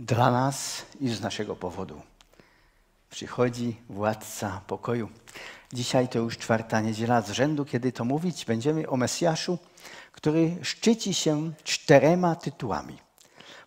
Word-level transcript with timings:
dla 0.00 0.30
nas 0.30 0.82
i 1.00 1.08
z 1.08 1.20
naszego 1.20 1.56
powodu. 1.56 2.00
Przychodzi 3.10 3.76
władca 3.88 4.60
pokoju. 4.66 5.08
Dzisiaj 5.72 6.08
to 6.08 6.18
już 6.18 6.38
czwarta 6.38 6.80
niedziela 6.80 7.22
z 7.22 7.30
rzędu, 7.30 7.64
kiedy 7.64 7.92
to 7.92 8.04
mówić 8.04 8.44
będziemy 8.44 8.88
o 8.88 8.96
Mesjaszu, 8.96 9.58
który 10.12 10.56
szczyci 10.62 11.14
się 11.14 11.52
czterema 11.64 12.36
tytułami. 12.36 12.98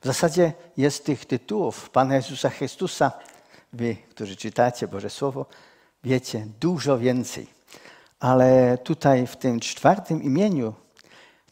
W 0.01 0.05
zasadzie 0.05 0.53
jest 0.77 1.05
tych 1.05 1.25
tytułów 1.25 1.89
Pana 1.89 2.15
Jezusa 2.15 2.49
Chrystusa, 2.49 3.11
wy, 3.73 3.95
którzy 4.09 4.35
czytacie 4.35 4.87
Boże 4.87 5.09
Słowo, 5.09 5.45
wiecie 6.03 6.47
dużo 6.59 6.99
więcej. 6.99 7.47
Ale 8.19 8.77
tutaj 8.77 9.27
w 9.27 9.35
tym 9.35 9.59
czwartym 9.59 10.23
imieniu, 10.23 10.73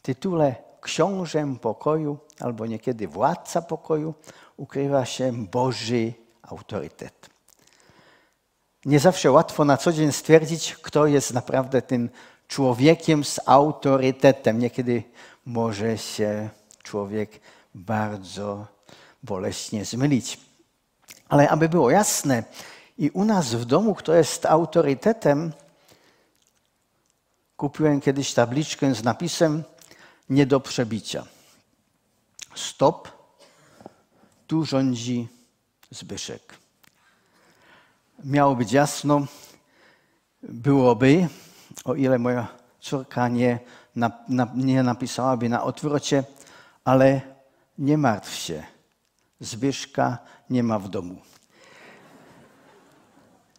tytule 0.02 0.54
Książę 0.80 1.56
Pokoju, 1.60 2.18
albo 2.40 2.66
niekiedy 2.66 3.08
Władca 3.08 3.62
Pokoju, 3.62 4.14
ukrywa 4.62 5.04
się 5.04 5.46
Boży 5.46 6.12
autorytet. 6.42 7.30
Nie 8.84 9.00
zawsze 9.00 9.30
łatwo 9.30 9.64
na 9.64 9.76
co 9.76 9.92
dzień 9.92 10.12
stwierdzić, 10.12 10.76
kto 10.82 11.06
jest 11.06 11.32
naprawdę 11.32 11.82
tym 11.82 12.10
człowiekiem 12.48 13.24
z 13.24 13.40
autorytetem. 13.46 14.58
Niekiedy 14.58 15.02
może 15.46 15.98
się 15.98 16.50
człowiek 16.82 17.40
bardzo 17.74 18.66
boleśnie 19.22 19.84
zmylić. 19.84 20.40
Ale 21.28 21.48
aby 21.48 21.68
było 21.68 21.90
jasne, 21.90 22.44
i 22.98 23.10
u 23.10 23.24
nas 23.24 23.54
w 23.54 23.64
domu, 23.64 23.94
kto 23.94 24.14
jest 24.14 24.46
autorytetem, 24.46 25.52
kupiłem 27.56 28.00
kiedyś 28.00 28.34
tabliczkę 28.34 28.94
z 28.94 29.04
napisem 29.04 29.62
nie 30.30 30.46
do 30.46 30.60
przebicia. 30.60 31.26
Stop, 32.54 33.21
tu 34.52 34.64
rządzi 34.64 35.28
Zbyszek. 35.90 36.54
Miało 38.24 38.56
być 38.56 38.72
jasno, 38.72 39.26
byłoby, 40.42 41.28
o 41.84 41.94
ile 41.94 42.18
moja 42.18 42.48
córka 42.80 43.28
nie, 43.28 43.58
na, 43.96 44.10
na, 44.28 44.52
nie 44.54 44.82
napisałaby 44.82 45.48
na 45.48 45.62
odwrocie, 45.62 46.24
ale 46.84 47.20
nie 47.78 47.98
martw 47.98 48.34
się, 48.34 48.62
Zbyszka 49.40 50.18
nie 50.50 50.62
ma 50.62 50.78
w 50.78 50.88
domu. 50.88 51.16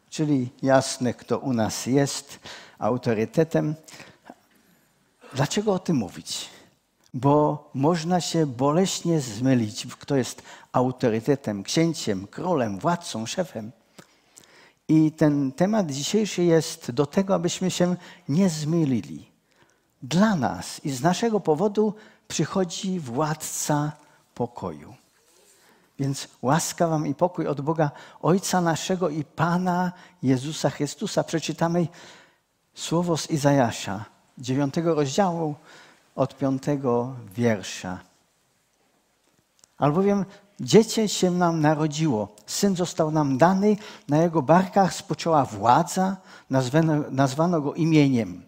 Czyli 0.09 0.49
jasne, 0.61 1.13
kto 1.13 1.39
u 1.39 1.53
nas 1.53 1.85
jest 1.85 2.39
autorytetem. 2.79 3.75
Dlaczego 5.33 5.73
o 5.73 5.79
tym 5.79 5.95
mówić? 5.95 6.52
Bo 7.13 7.69
można 7.73 8.21
się 8.21 8.45
boleśnie 8.45 9.21
zmylić, 9.21 9.87
kto 9.99 10.15
jest 10.15 10.41
autorytetem, 10.71 11.63
księciem, 11.63 12.27
królem, 12.27 12.79
władcą, 12.79 13.25
szefem. 13.25 13.71
I 14.87 15.11
ten 15.11 15.51
temat 15.51 15.91
dzisiejszy 15.91 16.43
jest 16.43 16.91
do 16.91 17.05
tego, 17.05 17.35
abyśmy 17.35 17.71
się 17.71 17.95
nie 18.29 18.49
zmylili. 18.49 19.31
Dla 20.03 20.35
nas 20.35 20.85
i 20.85 20.91
z 20.91 21.01
naszego 21.01 21.39
powodu 21.39 21.93
przychodzi 22.27 22.99
władca 22.99 23.91
pokoju. 24.35 24.95
Więc 25.99 26.27
łaska 26.41 26.87
wam 26.87 27.07
i 27.07 27.15
pokój 27.15 27.47
od 27.47 27.61
Boga 27.61 27.91
Ojca 28.21 28.61
naszego 28.61 29.09
i 29.09 29.23
Pana 29.23 29.91
Jezusa 30.23 30.69
Chrystusa. 30.69 31.23
Przeczytamy 31.23 31.87
słowo 32.73 33.17
z 33.17 33.29
Izajasza, 33.29 34.05
dziewiątego 34.37 34.95
rozdziału, 34.95 35.55
od 36.15 36.37
piątego 36.37 37.15
wiersza. 37.35 37.99
Albowiem 39.77 40.25
dziecię 40.59 41.09
się 41.09 41.31
nam 41.31 41.61
narodziło, 41.61 42.35
syn 42.45 42.75
został 42.75 43.11
nam 43.11 43.37
dany, 43.37 43.77
na 44.09 44.17
jego 44.17 44.41
barkach 44.41 44.93
spoczęła 44.93 45.45
władza, 45.45 46.17
nazwano, 46.49 46.93
nazwano 47.11 47.61
go 47.61 47.73
imieniem. 47.73 48.43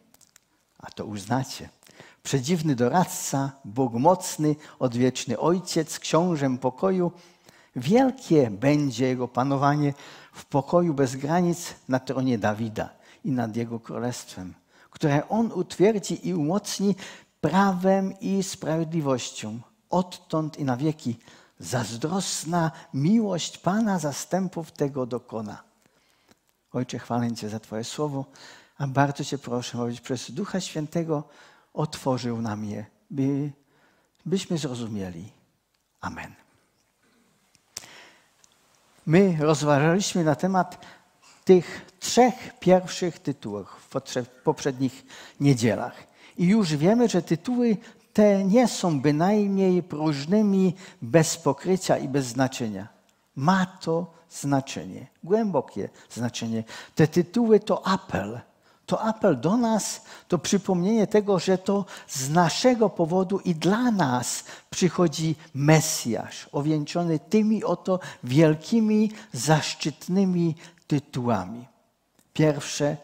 A 0.80 0.92
to 0.92 1.06
uznacie. 1.06 1.70
Przedziwny 2.24 2.76
doradca, 2.76 3.52
Bóg 3.66 3.94
mocny, 3.94 4.56
odwieczny 4.80 5.40
ojciec, 5.40 6.00
książę 6.00 6.58
pokoju. 6.62 7.12
Wielkie 7.76 8.50
będzie 8.52 9.08
jego 9.08 9.28
panowanie 9.28 9.94
w 10.34 10.46
pokoju 10.46 10.94
bez 10.94 11.16
granic 11.16 11.74
na 11.90 12.00
tronie 12.00 12.38
Dawida 12.38 12.90
i 13.26 13.32
nad 13.32 13.56
jego 13.56 13.80
królestwem, 13.80 14.54
które 14.92 15.30
on 15.30 15.52
utwierdzi 15.52 16.28
i 16.28 16.34
umocni 16.34 16.96
prawem 17.50 18.20
i 18.20 18.44
sprawiedliwością 18.44 19.60
odtąd 19.90 20.60
i 20.60 20.64
na 20.64 20.78
wieki. 20.78 21.20
Zazdrosna 21.60 22.72
miłość 22.94 23.58
Pana 23.58 24.00
zastępów 24.00 24.72
tego 24.72 25.06
dokona. 25.06 25.64
Ojcze, 26.74 27.00
chwalę 27.00 27.36
Cię 27.36 27.50
za 27.50 27.60
Twoje 27.60 27.84
słowo, 27.84 28.26
a 28.78 28.88
bardzo 28.88 29.24
Cię 29.24 29.38
proszę, 29.38 29.78
abyś 29.78 30.02
przez 30.02 30.32
Ducha 30.32 30.60
Świętego 30.60 31.24
otworzył 31.74 32.42
nam 32.42 32.66
je, 32.66 32.86
by, 33.10 33.52
byśmy 34.26 34.58
zrozumieli. 34.58 35.32
Amen. 36.02 36.36
My 39.06 39.38
rozważaliśmy 39.40 40.24
na 40.24 40.36
temat 40.36 40.86
tych 41.44 41.86
trzech 42.00 42.60
pierwszych 42.60 43.20
tytułów 43.20 43.90
w 43.90 44.28
poprzednich 44.44 45.06
niedzielach. 45.40 46.15
I 46.38 46.46
już 46.46 46.76
wiemy, 46.76 47.10
że 47.10 47.22
tytuły 47.22 47.78
te 48.14 48.46
nie 48.46 48.68
są 48.68 49.02
bynajmniej 49.02 49.84
próżnymi 49.84 50.74
bez 51.02 51.38
pokrycia 51.38 51.98
i 51.98 52.08
bez 52.08 52.26
znaczenia. 52.26 52.88
Ma 53.36 53.66
to 53.66 54.14
znaczenie, 54.30 55.08
głębokie 55.24 55.90
znaczenie. 56.10 56.64
Te 56.96 57.08
tytuły 57.08 57.60
to 57.60 57.88
apel. 57.88 58.40
To 58.86 59.02
apel 59.02 59.40
do 59.40 59.58
nas, 59.58 60.02
to 60.28 60.38
przypomnienie 60.38 61.08
tego, 61.08 61.40
że 61.40 61.58
to 61.58 61.86
z 62.08 62.30
naszego 62.30 62.90
powodu 62.90 63.40
i 63.40 63.56
dla 63.56 63.92
nas 63.92 64.44
przychodzi 64.70 65.36
Mesjasz, 65.54 66.50
owieńczony 66.52 67.20
tymi 67.20 67.64
oto 67.64 68.00
wielkimi, 68.24 69.12
zaszczytnymi 69.34 70.56
tytułami. 70.88 71.66
Pierwsze 72.34 72.98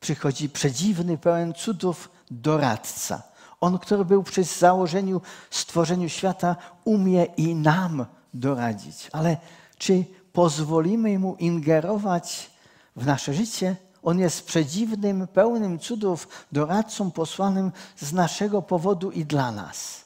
przychodzi 0.00 0.48
przedziwny, 0.48 1.18
pełen 1.18 1.54
cudów 1.54 2.10
doradca. 2.40 3.22
On, 3.60 3.78
który 3.78 4.04
był 4.04 4.22
przy 4.22 4.44
założeniu, 4.44 5.20
stworzeniu 5.50 6.08
świata, 6.08 6.56
umie 6.84 7.24
i 7.24 7.54
nam 7.54 8.06
doradzić. 8.34 9.08
Ale 9.12 9.36
czy 9.78 10.04
pozwolimy 10.32 11.18
mu 11.18 11.36
ingerować 11.36 12.50
w 12.96 13.06
nasze 13.06 13.34
życie? 13.34 13.76
On 14.02 14.18
jest 14.18 14.46
przedziwnym, 14.46 15.26
pełnym 15.26 15.78
cudów 15.78 16.28
doradcą 16.52 17.10
posłanym 17.10 17.72
z 17.96 18.12
naszego 18.12 18.62
powodu 18.62 19.10
i 19.10 19.24
dla 19.24 19.52
nas. 19.52 20.04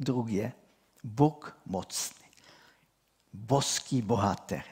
Drugie, 0.00 0.52
Bóg 1.04 1.54
mocny, 1.66 2.26
boski 3.34 4.02
bohater. 4.02 4.62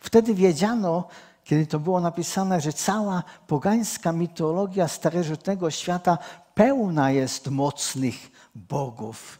Wtedy 0.00 0.34
wiedziano, 0.34 1.08
kiedy 1.46 1.66
to 1.66 1.78
było 1.78 2.00
napisane, 2.00 2.60
że 2.60 2.72
cała 2.72 3.22
pogańska 3.46 4.12
mitologia 4.12 4.88
starożytnego 4.88 5.70
świata 5.70 6.18
pełna 6.54 7.10
jest 7.10 7.48
mocnych 7.48 8.14
bogów. 8.54 9.38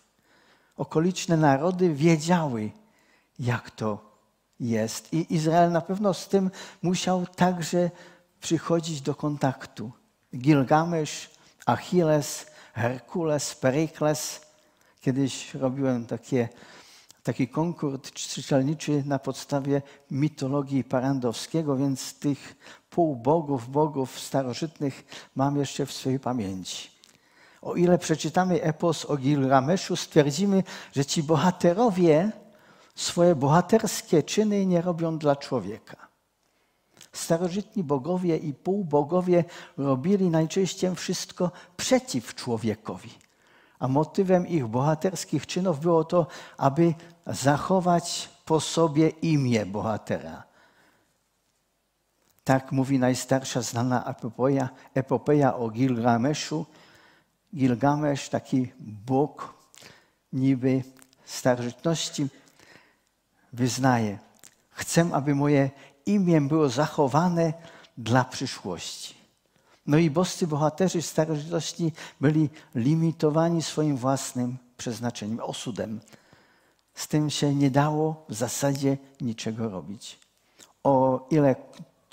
Okoliczne 0.77 1.37
narody 1.37 1.95
wiedziały, 1.95 2.71
jak 3.39 3.71
to 3.71 4.19
jest. 4.61 5.13
I 5.13 5.35
Izrael 5.35 5.73
na 5.73 5.81
pewno 5.81 6.15
z 6.15 6.29
tym 6.29 6.51
musiał 6.83 7.27
także 7.27 7.91
przychodzić 8.41 9.01
do 9.01 9.15
kontaktu. 9.15 9.91
Gilgamesz, 10.37 11.31
Achilles, 11.67 12.47
Herkules, 12.75 13.55
Perikles. 13.55 14.41
Kiedyś 15.01 15.55
robiłem 15.55 16.07
takie 16.07 16.49
taki 17.27 17.49
konkurs 17.49 18.13
czytelniczy 18.13 19.03
na 19.07 19.19
podstawie 19.19 19.83
mitologii 20.11 20.85
Parandowskiego, 20.85 21.77
więc 21.77 22.15
tych 22.15 22.57
półbogów, 22.91 23.71
bogów 23.71 24.21
starożytnych 24.21 25.05
mam 25.35 25.57
jeszcze 25.57 25.87
w 25.87 25.93
swojej 25.93 26.21
pamięci. 26.21 26.91
O 27.63 27.75
ile 27.75 27.99
przeczytamy 27.99 28.63
epos 28.63 29.05
o 29.05 29.17
Gilgameszu, 29.17 29.97
stwierdzimy, 29.97 30.63
że 30.93 31.05
ci 31.05 31.23
bohaterowie 31.23 32.33
swoje 32.95 33.35
bohaterskie 33.35 34.23
czyny 34.23 34.67
nie 34.67 34.83
robią 34.83 35.19
dla 35.19 35.37
człowieka. 35.37 35.97
Starożytni 37.13 37.83
bogowie 37.85 38.37
i 38.37 38.55
półbogowie 38.55 39.45
robili 39.77 40.31
najczęściej 40.31 40.97
wszystko 40.97 41.51
przeciw 41.77 42.35
człowiekowi 42.35 43.26
a 43.79 43.89
motywem 43.89 44.47
ich 44.47 44.67
bohaterskich 44.67 45.47
czynów 45.47 45.81
było 45.81 46.05
to, 46.05 46.27
aby 46.57 46.95
zachować 47.27 48.29
po 48.45 48.61
sobie 48.61 49.09
imię 49.09 49.67
bohatera. 49.67 50.43
Tak 52.45 52.73
mówi 52.73 52.99
najstarsza 52.99 53.63
znana 53.63 54.05
epopeja, 54.05 54.69
epopeja 54.95 55.57
o 55.57 55.71
Gilgameszu. 55.71 56.67
Gilgamesz, 57.55 58.29
taki 58.29 58.73
bóg 58.79 59.55
niby 60.33 60.83
starożytności, 61.25 62.29
wyznaje: 63.53 64.19
Chcę, 64.71 65.11
aby 65.13 65.35
moje 65.35 65.71
imię 66.07 66.41
było 66.41 66.69
zachowane 66.69 67.53
dla 67.99 68.25
przyszłości. 68.25 69.15
No 69.87 69.99
i 69.99 70.11
boscy 70.11 70.47
bohaterzy 70.47 71.03
starożytności 71.03 71.93
byli 72.21 72.51
limitowani 72.75 73.63
swoim 73.63 73.97
własnym 73.97 74.57
przeznaczeniem, 74.77 75.41
osudem. 75.41 76.01
Z 76.95 77.09
tym 77.09 77.31
się 77.31 77.55
nie 77.55 77.71
dało 77.71 78.25
w 78.29 78.35
zasadzie 78.35 78.99
niczego 79.21 79.69
robić. 79.69 80.19
O 80.85 81.27
ile 81.31 81.57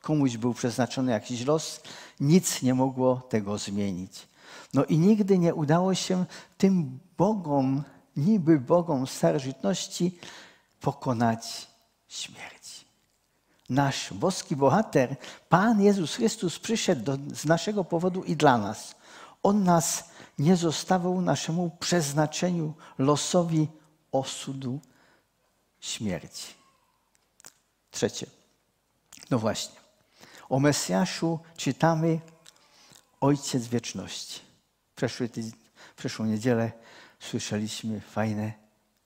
komuś 0.02 0.38
był 0.38 0.54
przeznaczony 0.54 1.12
jakiś 1.12 1.46
los, 1.46 1.82
nic 2.20 2.62
nie 2.62 2.74
mogło 2.74 3.16
tego 3.30 3.58
zmienić. 3.58 4.28
No 4.74 4.86
i 4.86 4.98
nigdy 4.98 5.38
nie 5.38 5.56
udało 5.56 5.96
się 5.96 6.26
tym 6.58 7.00
bogom, 7.18 7.84
niby 8.18 8.60
bogom 8.60 9.08
starożytności, 9.08 10.18
pokonać 10.82 11.68
śmierć. 12.08 12.83
Nasz 13.74 14.14
boski 14.14 14.56
bohater, 14.56 15.16
Pan 15.50 15.82
Jezus 15.82 16.16
Chrystus, 16.16 16.60
przyszedł 16.60 17.04
do, 17.04 17.18
z 17.36 17.46
naszego 17.46 17.84
powodu 17.84 18.24
i 18.24 18.36
dla 18.36 18.58
nas. 18.58 18.96
On 19.44 19.64
nas 19.64 20.04
nie 20.40 20.56
zostawał 20.56 21.22
naszemu 21.22 21.70
przeznaczeniu, 21.80 22.74
losowi 22.98 23.68
osudu 24.12 24.80
śmierci. 25.80 26.54
Trzecie. 27.92 28.28
No 29.32 29.40
właśnie. 29.40 29.76
O 30.50 30.60
Mesjaszu 30.60 31.40
czytamy 31.58 32.20
Ojciec 33.22 33.68
Wieczności. 33.68 34.42
Przeszły, 34.96 35.30
przeszłą 35.96 36.26
niedzielę 36.26 36.72
słyszeliśmy 37.20 38.02
fajne, 38.02 38.63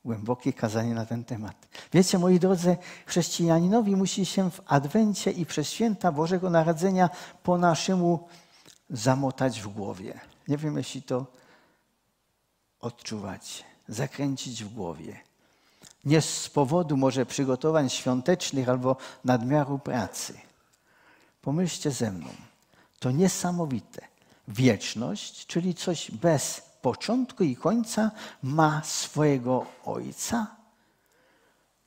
głębokie 0.08 0.54
kazanie 0.54 0.94
na 0.94 1.06
ten 1.06 1.24
temat. 1.24 1.68
Wiecie, 1.94 2.20
moi 2.20 2.40
drodzy, 2.40 2.78
chrześcijaninowi 3.06 3.96
musi 3.96 4.26
się 4.26 4.52
w 4.52 4.62
Adwencie 4.66 5.32
i 5.32 5.46
przez 5.46 5.70
święta 5.70 6.12
Bożego 6.12 6.50
Narodzenia 6.50 7.10
po 7.44 7.58
naszemu 7.58 8.28
zamotać 8.90 9.62
w 9.62 9.68
głowie. 9.68 10.20
Nie 10.48 10.58
wiem, 10.58 10.78
jeśli 10.78 11.02
to 11.02 11.26
odczuwać, 12.80 13.64
zakręcić 13.88 14.64
w 14.64 14.74
głowie. 14.74 15.20
Nie 16.06 16.22
z 16.22 16.50
powodu 16.50 16.98
może 16.98 17.26
przygotowań 17.26 17.90
świątecznych 17.90 18.70
albo 18.70 18.98
nadmiaru 19.24 19.80
pracy. 19.80 20.34
Pomyślcie 21.42 21.92
ze 21.92 22.12
mną, 22.12 22.30
to 23.00 23.12
niesamowite. 23.12 24.02
Wieczność, 24.48 25.46
czyli 25.46 25.76
coś 25.76 26.12
bez 26.12 26.67
początku 26.82 27.44
i 27.44 27.56
końca, 27.56 28.12
ma 28.44 28.82
swojego 28.84 29.66
Ojca. 29.86 30.56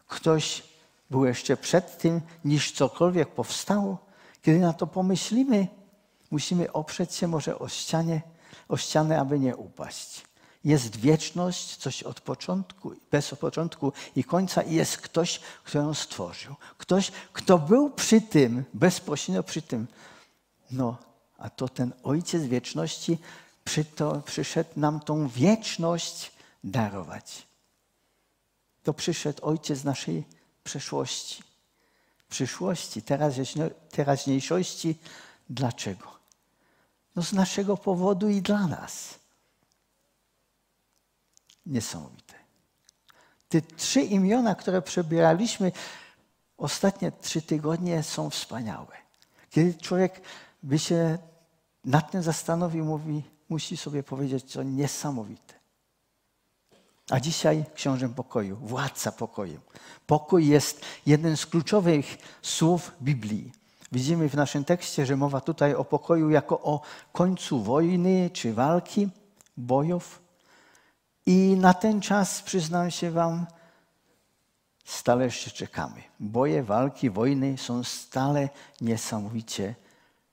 Ktoś 0.06 0.62
był 1.10 1.24
jeszcze 1.24 1.56
przed 1.56 1.98
tym, 1.98 2.20
niż 2.44 2.72
cokolwiek 2.72 3.28
powstało. 3.28 3.98
Kiedy 4.42 4.58
na 4.58 4.72
to 4.72 4.86
pomyślimy, 4.86 5.68
musimy 6.30 6.72
oprzeć 6.72 7.14
się 7.14 7.28
może 7.28 7.58
o, 7.58 7.68
ścianie, 7.68 8.22
o 8.68 8.76
ścianę, 8.76 9.20
aby 9.20 9.40
nie 9.40 9.56
upaść. 9.56 10.24
Jest 10.64 10.96
wieczność, 10.96 11.76
coś 11.76 12.02
od 12.02 12.20
początku, 12.20 12.92
bez 13.10 13.34
początku 13.34 13.92
i 14.16 14.24
końca, 14.24 14.62
i 14.62 14.74
jest 14.74 14.96
ktoś, 14.98 15.40
kto 15.64 15.78
ją 15.78 15.94
stworzył. 15.94 16.54
Ktoś, 16.78 17.12
kto 17.32 17.58
był 17.58 17.90
przy 17.90 18.20
tym, 18.20 18.64
bezpośrednio 18.74 19.42
przy 19.42 19.62
tym. 19.62 19.86
No, 20.70 20.96
a 21.38 21.50
to 21.50 21.68
ten 21.68 21.92
Ojciec 22.02 22.42
wieczności 22.42 23.18
przy 23.70 23.84
to, 23.84 24.22
przyszedł 24.26 24.70
nam 24.76 25.00
tą 25.00 25.28
wieczność 25.28 26.32
darować. 26.64 27.46
To 28.82 28.94
przyszedł 28.94 29.44
Ojciec 29.44 29.84
naszej 29.84 30.24
przeszłości, 30.64 31.42
przyszłości, 32.28 33.02
teraźniejszości. 33.90 34.98
Dlaczego? 35.50 36.18
No 37.16 37.22
z 37.22 37.32
naszego 37.32 37.76
powodu 37.76 38.28
i 38.28 38.42
dla 38.42 38.66
nas. 38.66 39.18
Niesamowite. 41.66 42.34
Te 43.48 43.62
trzy 43.62 44.00
imiona, 44.00 44.54
które 44.54 44.82
przebieraliśmy 44.82 45.72
ostatnie 46.56 47.12
trzy 47.12 47.42
tygodnie, 47.42 48.02
są 48.02 48.30
wspaniałe. 48.30 48.96
Kiedy 49.50 49.74
człowiek 49.74 50.20
by 50.62 50.78
się 50.78 51.18
nad 51.84 52.10
tym 52.10 52.22
zastanowił, 52.22 52.84
mówi, 52.84 53.22
musi 53.50 53.76
sobie 53.76 54.02
powiedzieć, 54.02 54.44
co 54.52 54.62
niesamowite. 54.62 55.54
A 57.10 57.20
dzisiaj 57.20 57.64
książę 57.74 58.08
pokoju, 58.08 58.56
władca 58.56 59.12
pokoju. 59.12 59.60
Pokój 60.06 60.46
jest 60.46 60.84
jednym 61.06 61.36
z 61.36 61.46
kluczowych 61.46 62.18
słów 62.42 62.92
Biblii. 63.02 63.52
Widzimy 63.92 64.28
w 64.28 64.34
naszym 64.34 64.64
tekście, 64.64 65.06
że 65.06 65.16
mowa 65.16 65.40
tutaj 65.40 65.74
o 65.74 65.84
pokoju 65.84 66.30
jako 66.30 66.60
o 66.60 66.80
końcu 67.12 67.62
wojny 67.62 68.30
czy 68.32 68.54
walki, 68.54 69.08
bojów. 69.56 70.22
I 71.26 71.56
na 71.60 71.74
ten 71.74 72.00
czas, 72.00 72.42
przyznam 72.42 72.90
się 72.90 73.10
Wam, 73.10 73.46
stale 74.84 75.24
jeszcze 75.24 75.50
czekamy. 75.50 76.02
Boje, 76.20 76.62
walki, 76.62 77.10
wojny 77.10 77.58
są 77.58 77.84
stale 77.84 78.48
niesamowicie 78.80 79.74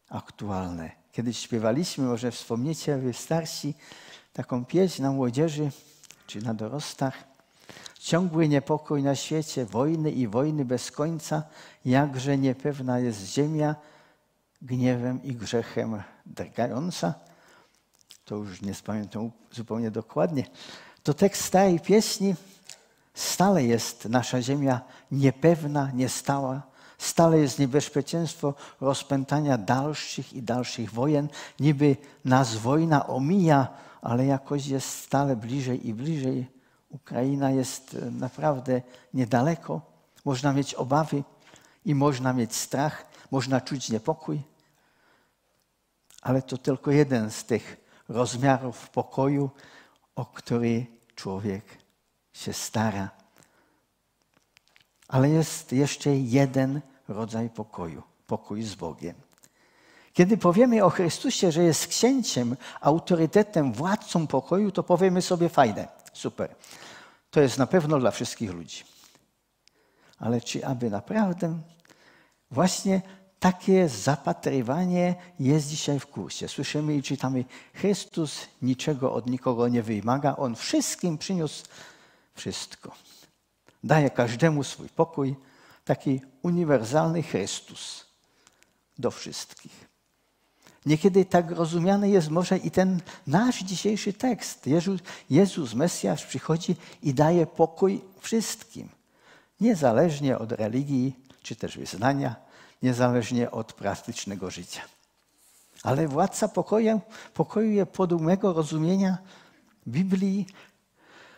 aktualne. 0.10 0.97
Kiedyś 1.18 1.38
śpiewaliśmy, 1.38 2.06
może 2.06 2.32
wspomniecie 2.32 2.98
wy 2.98 3.14
starsi, 3.14 3.74
taką 4.34 4.66
pieśń 4.66 5.02
na 5.02 5.12
młodzieży 5.12 5.72
czy 6.28 6.42
na 6.42 6.54
dorostach. 6.54 7.24
Ciągły 8.00 8.48
niepokój 8.48 9.04
na 9.04 9.16
świecie, 9.16 9.66
wojny 9.66 10.12
i 10.12 10.28
wojny 10.28 10.66
bez 10.66 10.92
końca, 10.92 11.44
jakże 11.86 12.38
niepewna 12.38 13.00
jest 13.00 13.26
ziemia, 13.26 13.76
gniewem 14.62 15.24
i 15.24 15.36
grzechem 15.36 16.04
drgająca. 16.26 17.14
To 18.26 18.36
już 18.36 18.62
nie 18.62 18.74
pamiętam 18.86 19.32
zupełnie 19.52 19.92
dokładnie, 19.92 20.44
to 21.04 21.14
tekst 21.14 21.44
starej 21.44 21.80
pieśni. 21.80 22.36
Stale 23.14 23.64
jest 23.64 24.06
nasza 24.06 24.42
ziemia 24.42 24.82
niepewna, 25.12 25.92
niestała, 25.94 26.62
stale 26.98 27.40
jest 27.40 27.60
niebezpieczeństwo 27.60 28.54
rozpętania 28.82 29.58
dalszych 29.58 30.34
i 30.34 30.42
dalszych 30.42 30.92
wojen. 30.92 31.30
Niby 31.60 31.98
nas 32.26 32.56
wojna 32.56 33.08
omija, 33.08 33.68
ale 34.02 34.26
jakoś 34.26 34.68
jest 34.68 34.90
stale 34.90 35.36
bliżej 35.36 35.88
i 35.88 35.94
bliżej. 35.94 36.48
Ukraina 36.90 37.52
jest 37.52 37.94
e, 38.02 38.12
naprawdę 38.12 38.82
niedaleko. 39.14 39.82
Można 40.26 40.54
mieć 40.54 40.74
obawy 40.74 41.24
i 41.86 41.96
można 41.96 42.34
mieć 42.34 42.56
strach, 42.56 43.06
można 43.32 43.62
czuć 43.62 43.90
niepokój. 43.90 44.42
Ale 46.22 46.42
to 46.42 46.58
tylko 46.58 46.92
jeden 46.92 47.32
z 47.32 47.46
tych 47.46 47.78
rozmiarów 48.10 48.90
pokoju, 48.90 49.50
o 50.16 50.26
który 50.26 50.86
człowiek 51.16 51.64
się 52.34 52.54
stara. 52.54 53.17
Ale 55.08 55.30
jest 55.30 55.72
jeszcze 55.72 56.16
jeden 56.16 56.82
rodzaj 57.08 57.50
pokoju 57.50 58.04
pokój 58.28 58.64
z 58.64 58.76
Bogiem. 58.76 59.16
Kiedy 60.14 60.38
powiemy 60.38 60.84
o 60.84 60.90
Chrystusie, 60.90 61.52
że 61.52 61.64
jest 61.64 61.88
księciem, 61.88 62.56
autorytetem, 62.82 63.74
władcą 63.74 64.28
pokoju, 64.28 64.72
to 64.72 64.84
powiemy 64.84 65.22
sobie 65.22 65.50
fajne, 65.50 65.88
super. 66.14 66.56
To 67.32 67.42
jest 67.42 67.58
na 67.58 67.68
pewno 67.68 68.00
dla 68.00 68.12
wszystkich 68.12 68.52
ludzi. 68.52 68.84
Ale 70.20 70.42
czy 70.42 70.66
aby 70.66 70.90
naprawdę 70.90 71.60
właśnie 72.52 73.02
takie 73.40 73.90
zapatrywanie 73.90 75.16
jest 75.40 75.68
dzisiaj 75.68 76.00
w 76.00 76.08
kursie. 76.08 76.48
Słyszymy 76.48 76.96
i 76.96 77.04
czytamy, 77.04 77.46
Chrystus 77.74 78.48
niczego 78.62 79.14
od 79.14 79.28
nikogo 79.28 79.68
nie 79.68 79.84
wymaga, 79.84 80.36
On 80.36 80.56
wszystkim 80.56 81.18
przyniósł 81.18 81.66
wszystko. 82.36 82.92
Daje 83.88 84.10
każdemu 84.10 84.64
swój 84.64 84.90
pokój, 84.90 85.36
taki 85.86 86.22
uniwersalny 86.42 87.24
Chrystus 87.24 88.06
do 89.00 89.12
wszystkich. 89.12 89.88
Niekiedy 90.86 91.26
tak 91.26 91.52
rozumiany 91.52 92.10
jest 92.10 92.30
może 92.30 92.58
i 92.58 92.72
ten 92.72 93.00
nasz 93.28 93.64
dzisiejszy 93.64 94.14
tekst. 94.14 94.68
Jezus, 94.68 95.02
Jezus, 95.30 95.74
Mesjasz 95.74 96.26
przychodzi 96.26 96.76
i 97.04 97.14
daje 97.14 97.46
pokój 97.46 98.02
wszystkim, 98.20 98.90
niezależnie 99.62 100.38
od 100.38 100.52
religii 100.52 101.16
czy 101.44 101.56
też 101.56 101.78
wyznania, 101.78 102.36
niezależnie 102.84 103.52
od 103.52 103.74
praktycznego 103.74 104.52
życia. 104.52 104.82
Ale 105.84 106.08
władca 106.08 106.48
pokoju, 106.48 107.02
pokoju 107.34 107.86
podłego 107.86 108.54
rozumienia 108.54 109.18
Biblii, 109.88 110.46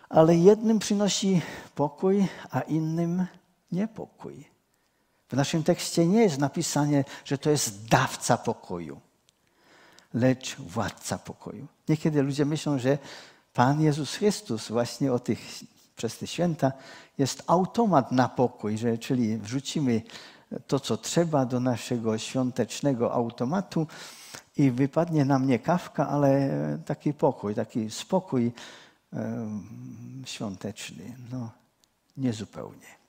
ale 0.09 0.35
jednym 0.35 0.79
przynosi 0.79 1.41
pokój, 1.75 2.27
a 2.51 2.61
innym 2.61 3.25
niepokój. 3.71 4.45
W 5.29 5.33
naszym 5.33 5.63
tekście 5.63 6.07
nie 6.07 6.21
jest 6.21 6.37
napisane, 6.37 7.03
że 7.25 7.37
to 7.37 7.49
jest 7.49 7.87
dawca 7.87 8.37
pokoju, 8.37 8.99
lecz 10.13 10.55
władca 10.55 11.17
pokoju. 11.17 11.67
Niekiedy 11.89 12.21
ludzie 12.21 12.45
myślą, 12.45 12.79
że 12.79 12.97
Pan 13.53 13.81
Jezus 13.81 14.15
Chrystus 14.15 14.67
właśnie 14.67 15.13
o 15.13 15.19
tych 15.19 15.39
przez 15.99 16.17
te 16.17 16.27
święta, 16.27 16.71
jest 17.17 17.43
automat 17.47 18.11
na 18.11 18.29
pokój, 18.29 18.77
że, 18.77 18.97
czyli 18.97 19.37
wrzucimy 19.37 20.01
to, 20.67 20.79
co 20.79 20.97
trzeba 20.97 21.45
do 21.45 21.59
naszego 21.59 22.17
świątecznego 22.17 23.13
automatu 23.13 23.87
i 24.57 24.71
wypadnie 24.71 25.25
nam 25.25 25.47
nie 25.47 25.59
kawka, 25.59 26.07
ale 26.09 26.49
taki 26.85 27.13
pokój, 27.13 27.55
taki 27.55 27.91
spokój 27.91 28.51
świąteczny. 30.25 31.15
No, 31.31 31.49
niezupełnie. 32.17 32.99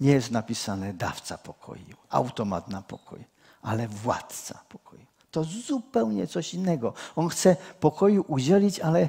Nie 0.00 0.12
jest 0.12 0.30
napisane 0.30 0.94
dawca 0.94 1.38
pokoju, 1.38 1.96
automat 2.08 2.68
na 2.68 2.82
pokój, 2.82 3.24
ale 3.62 3.88
władca 3.88 4.60
pokoju. 4.68 5.06
To 5.30 5.44
zupełnie 5.44 6.26
coś 6.26 6.54
innego. 6.54 6.94
On 7.16 7.28
chce 7.28 7.56
pokoju 7.80 8.24
udzielić, 8.28 8.80
ale 8.80 9.08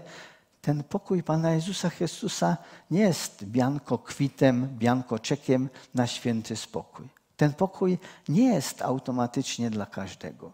ten 0.62 0.84
pokój 0.84 1.24
Pana 1.24 1.52
Jezusa 1.52 1.90
Chrystusa 1.90 2.58
nie 2.92 3.00
jest 3.00 3.44
bianko 3.44 3.98
kwitem, 3.98 4.68
bianko 4.78 5.20
czekiem 5.20 5.70
na 5.94 6.08
święty 6.08 6.56
spokój. 6.56 7.10
Ten 7.38 7.54
pokój 7.54 7.98
nie 8.30 8.54
jest 8.54 8.82
automatycznie 8.82 9.70
dla 9.70 9.86
każdego. 9.86 10.52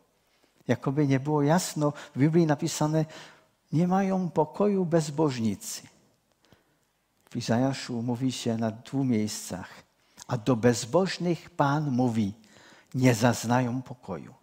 Jakoby 0.67 1.07
nie 1.07 1.19
było 1.19 1.41
jasno, 1.41 1.93
w 2.15 2.19
Biblii 2.19 2.45
napisane, 2.45 3.05
nie 3.73 3.87
mają 3.87 4.29
pokoju 4.29 4.85
bezbożnicy. 4.85 5.81
W 7.29 7.35
Izajaszu 7.35 8.01
mówi 8.01 8.31
się 8.31 8.57
na 8.57 8.71
dwóch 8.71 9.05
miejscach, 9.05 9.69
a 10.27 10.37
do 10.37 10.55
bezbożnych 10.55 11.49
Pan 11.49 11.91
mówi, 11.91 12.33
nie 12.93 13.15
zaznają 13.15 13.81
pokoju. 13.81 14.33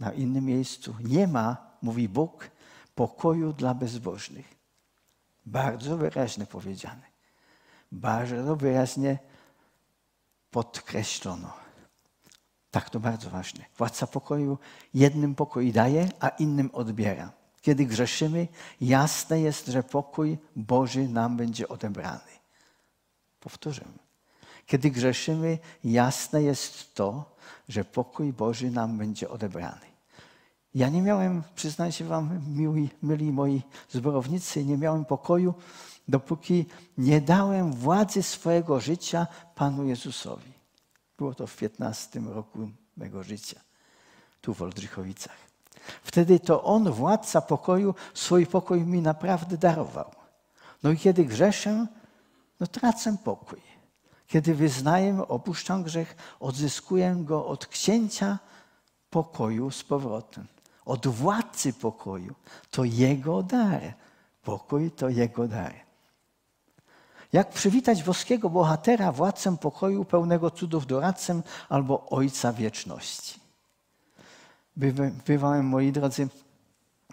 Na 0.00 0.12
innym 0.12 0.44
miejscu 0.44 0.94
nie 1.04 1.26
ma, 1.26 1.56
mówi 1.82 2.08
Bóg, 2.08 2.50
pokoju 2.94 3.52
dla 3.52 3.74
bezbożnych. 3.74 4.54
Bardzo 5.46 5.96
wyraźnie 5.96 6.46
powiedziane. 6.46 7.02
Bardzo 7.92 8.56
wyraźnie 8.56 9.18
podkreślono. 10.50 11.52
Tak, 12.70 12.90
to 12.90 13.00
bardzo 13.00 13.30
ważne. 13.30 13.64
Władca 13.78 14.06
pokoju 14.06 14.58
jednym 14.94 15.34
pokój 15.34 15.72
daje, 15.72 16.08
a 16.20 16.28
innym 16.28 16.70
odbiera. 16.72 17.41
Kiedy 17.62 17.86
grzeszymy, 17.86 18.48
jasne 18.80 19.40
jest, 19.40 19.66
że 19.66 19.82
pokój 19.82 20.38
Boży 20.56 21.08
nam 21.08 21.36
będzie 21.36 21.68
odebrany. 21.68 22.32
Powtórzę. 23.40 23.84
Kiedy 24.66 24.90
grzeszymy, 24.90 25.58
jasne 25.84 26.42
jest 26.42 26.94
to, 26.94 27.36
że 27.68 27.84
pokój 27.84 28.32
Boży 28.32 28.70
nam 28.70 28.98
będzie 28.98 29.28
odebrany. 29.28 29.86
Ja 30.74 30.88
nie 30.88 31.02
miałem, 31.02 31.42
przyznaję 31.54 31.92
się 31.92 32.04
wam, 32.04 32.40
miły, 32.56 32.88
myli 33.02 33.32
moi 33.32 33.62
zborownicy, 33.90 34.64
nie 34.64 34.78
miałem 34.78 35.04
pokoju, 35.04 35.54
dopóki 36.08 36.66
nie 36.98 37.20
dałem 37.20 37.72
władzy 37.72 38.22
swojego 38.22 38.80
życia 38.80 39.26
Panu 39.54 39.84
Jezusowi. 39.84 40.52
Było 41.18 41.34
to 41.34 41.46
w 41.46 41.56
15 41.56 42.20
roku 42.20 42.70
mego 42.96 43.22
życia, 43.22 43.60
tu 44.40 44.54
w 44.54 44.62
Oldrzychowicach. 44.62 45.51
Wtedy 46.12 46.40
to 46.40 46.62
On, 46.64 46.90
władca 46.90 47.40
pokoju, 47.40 47.94
swój 48.14 48.46
pokój 48.46 48.80
mi 48.80 49.02
naprawdę 49.02 49.56
darował. 49.56 50.10
No 50.82 50.90
i 50.90 50.96
kiedy 50.96 51.24
grzeszę, 51.24 51.86
no 52.60 52.66
tracę 52.66 53.16
pokój. 53.24 53.60
Kiedy 54.26 54.54
wyznaję, 54.54 55.28
opuszczam 55.28 55.82
grzech, 55.82 56.16
odzyskuję 56.40 57.16
go 57.18 57.46
od 57.46 57.66
księcia 57.66 58.38
pokoju 59.10 59.70
z 59.70 59.84
powrotem 59.84 60.46
od 60.84 61.06
władcy 61.06 61.72
pokoju. 61.72 62.34
To 62.70 62.84
Jego 62.84 63.42
dar. 63.42 63.94
Pokój 64.42 64.90
to 64.90 65.08
Jego 65.08 65.48
dar. 65.48 65.74
Jak 67.32 67.50
przywitać 67.50 68.02
boskiego 68.02 68.50
bohatera, 68.50 69.12
władcę 69.12 69.56
pokoju, 69.56 70.04
pełnego 70.04 70.50
cudów 70.50 70.86
doradcę 70.86 71.42
albo 71.68 72.08
Ojca 72.08 72.52
wieczności? 72.52 73.41
Bywałem, 75.26 75.66
moi 75.66 75.92
drodzy, 75.92 76.28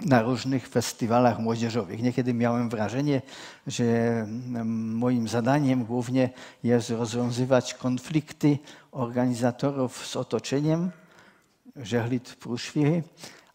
na 0.05 0.21
różnych 0.21 0.67
festiwalach 0.67 1.39
młodzieżowych. 1.39 2.01
Niekiedy 2.01 2.33
miałem 2.33 2.69
wrażenie, 2.69 3.21
że 3.67 3.83
moim 4.65 5.27
zadaniem 5.27 5.85
głównie 5.85 6.29
jest 6.63 6.89
rozwiązywać 6.89 7.73
konflikty 7.73 8.57
organizatorów 8.91 10.07
z 10.07 10.15
otoczeniem, 10.15 10.91
żeglit 11.75 12.35
pruszwiry, 12.35 13.03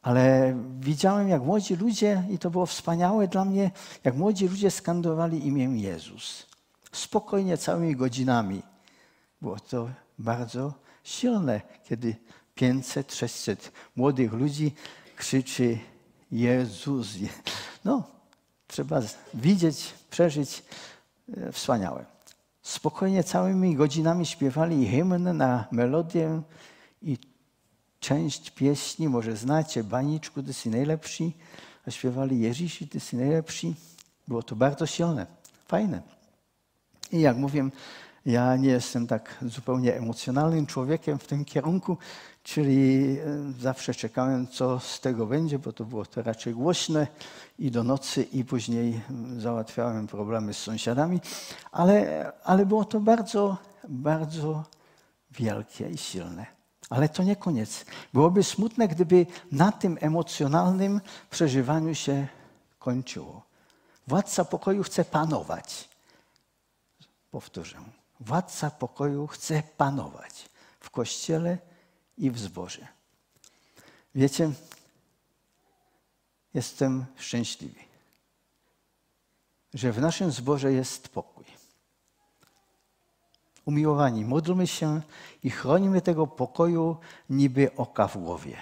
ale 0.02 0.54
widziałem, 0.80 1.28
jak 1.28 1.42
młodzi 1.42 1.76
ludzie, 1.76 2.25
i 2.30 2.38
to 2.38 2.50
było 2.50 2.66
wspaniałe 2.66 3.28
dla 3.28 3.44
mnie, 3.44 3.70
jak 4.04 4.14
młodzi 4.14 4.49
ludzie 4.49 4.70
skandowali 4.70 5.46
imię 5.46 5.64
Jezus. 5.64 6.46
Spokojnie, 6.92 7.56
całymi 7.56 7.96
godzinami. 7.96 8.62
Było 9.42 9.61
to 9.61 9.88
bardzo 10.18 10.75
silne, 11.04 11.61
kiedy 11.84 12.16
500, 12.54 13.14
600 13.14 13.73
młodych 13.96 14.32
ludzi 14.32 14.73
krzyczy 15.16 15.78
Jezus. 16.32 17.08
No, 17.84 18.02
trzeba 18.66 19.02
widzieć, 19.34 19.94
przeżyć. 20.11 20.62
E, 21.37 21.52
wspaniałe. 21.52 22.04
Spokojnie 22.62 23.25
całymi 23.25 23.76
godzinami 23.76 24.26
śpiewali 24.26 24.88
hymn 24.88 25.37
na 25.37 25.64
melodię 25.70 26.42
i 27.02 27.18
część 28.00 28.50
pieśni, 28.50 29.08
może 29.08 29.37
znacie, 29.37 29.84
Baniczku, 29.84 30.42
ty 30.42 30.49
jesteś 30.49 30.73
najlepszy, 30.73 31.32
a 31.87 31.90
śpiewali 31.90 32.40
Jezisi, 32.40 32.88
ty 32.88 32.96
jesteś 32.96 33.20
najlepszy. 33.20 33.75
Było 34.28 34.42
to 34.42 34.56
bardzo 34.56 34.87
silne, 34.87 35.26
fajne. 35.68 36.02
I 37.12 37.20
jak 37.20 37.37
mówię, 37.37 37.68
ja 38.26 38.57
nie 38.57 38.69
jestem 38.69 39.07
tak 39.07 39.38
zupełnie 39.43 39.97
emocjonalnym 39.97 40.66
człowiekiem 40.66 41.19
w 41.19 41.26
tym 41.26 41.45
kierunku, 41.45 41.99
czyli 42.43 43.16
e, 43.19 43.52
zawsze 43.61 43.95
czekałem, 43.95 44.49
co 44.49 44.81
z 44.81 45.00
tego 45.00 45.26
będzie, 45.26 45.59
bo 45.59 45.73
to 45.73 45.85
było 45.85 46.07
to 46.07 46.23
raczej 46.23 46.54
głośne 46.54 47.07
i 47.59 47.71
do 47.71 47.85
nocy, 47.85 48.23
i 48.23 48.45
później 48.45 49.00
załatwiałem 49.38 50.07
problemy 50.07 50.54
z 50.54 50.59
sąsiadami, 50.59 51.21
ale, 51.73 52.33
ale 52.45 52.66
było 52.66 52.85
to 52.85 53.00
bardzo, 53.00 53.57
bardzo 53.88 54.64
wielkie 55.31 55.88
i 55.88 55.99
silne. 55.99 56.47
Ale 56.90 57.09
to 57.09 57.23
nie 57.23 57.37
koniec. 57.37 57.85
Byłoby 58.12 58.43
smutne, 58.43 58.88
gdyby 58.88 59.26
na 59.52 59.73
tym 59.73 59.99
emocjonalnym 60.00 61.00
przeżywaniu 61.31 61.95
się 61.95 62.28
kończyło. 62.78 63.43
Władca 64.07 64.45
pokoju 64.45 64.83
chce 64.83 65.04
panować. 65.04 65.88
Powtórzę. 67.31 67.76
Władca 68.21 68.71
pokoju 68.71 69.26
chce 69.26 69.62
panować 69.76 70.49
w 70.80 70.90
kościele 70.90 71.59
i 72.18 72.30
w 72.30 72.38
zborze. 72.38 72.87
Wiecie, 74.14 74.52
jestem 76.54 77.04
szczęśliwy, 77.16 77.80
że 79.75 79.92
w 79.92 80.00
naszym 80.00 80.33
zborze 80.33 80.73
jest 80.73 81.09
pokój 81.09 81.44
umiłowani, 83.64 84.25
módlmy 84.25 84.66
się 84.66 85.00
i 85.42 85.50
chronimy 85.50 86.00
tego 86.00 86.26
pokoju 86.26 86.97
niby 87.30 87.76
oka 87.76 88.09
w 88.09 88.18
głowie. 88.18 88.56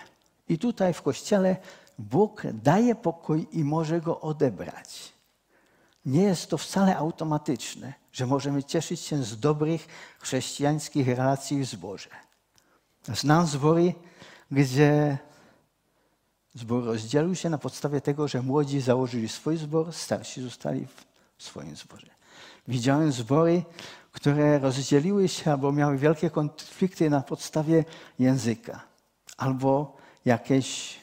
I 0.49 0.59
tutaj 0.59 0.94
w 0.94 1.02
Kościele 1.02 1.56
Bóg 1.99 2.42
daje 2.52 2.94
pokój 2.94 3.49
i 3.52 3.64
może 3.64 4.00
go 4.00 4.21
odebrać. 4.21 5.12
Nie 6.04 6.23
jest 6.23 6.50
to 6.50 6.59
wcale 6.59 6.97
automatyczne, 6.97 7.94
że 8.12 8.26
możemy 8.26 8.64
cieszyć 8.64 9.00
się 9.00 9.25
z 9.25 9.40
dobrych 9.40 9.87
chrześcijańskich 10.19 11.09
relacji 11.09 11.61
w 11.61 11.66
zborze. 11.66 12.09
Znam 13.09 13.47
zbory, 13.47 13.95
gdzie 14.50 15.19
zbór 16.54 16.85
rozdzielił 16.85 17.35
się 17.35 17.50
na 17.50 17.59
podstawie 17.59 18.00
tego, 18.00 18.28
że 18.28 18.42
młodzi 18.42 18.81
założyli 18.81 19.28
swój 19.28 19.57
zbor, 19.57 19.92
starsi 19.92 20.42
zostali 20.42 20.87
w 21.37 21.42
swoim 21.42 21.76
zborze. 21.76 22.11
Widziałem 22.69 23.12
zbory, 23.12 23.62
które 24.12 24.59
rozdzieliły 24.59 25.28
się 25.28 25.52
albo 25.52 25.73
miały 25.73 25.99
wielkie 25.99 26.31
konflikty 26.31 27.11
na 27.11 27.21
podstawie 27.21 27.85
języka 28.19 28.81
albo 29.37 29.97
jakieś 30.25 30.97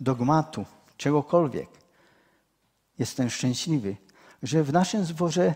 dogmatu, 0.00 0.64
czegokolwiek. 0.96 1.68
Jestem 2.98 3.30
szczęśliwy, 3.30 3.96
że 4.46 4.64
w 4.64 4.72
naszym 4.72 5.04
zborze 5.04 5.54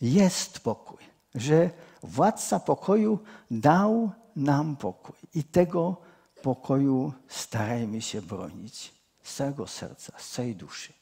jest 0.00 0.60
pokój, 0.60 0.98
że 1.34 1.70
władca 2.02 2.60
pokoju 2.60 3.18
dał 3.50 4.10
nam 4.36 4.76
pokój 4.76 5.16
i 5.34 5.44
tego 5.44 5.96
pokoju 6.42 7.12
starajmy 7.28 8.02
się 8.02 8.22
bronić 8.22 8.94
z 9.22 9.34
całego 9.34 9.66
serca, 9.66 10.12
z 10.18 10.30
całej 10.30 10.56
duszy. 10.56 10.92